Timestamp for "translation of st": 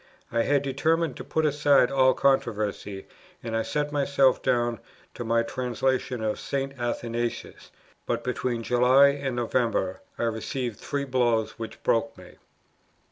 5.43-6.73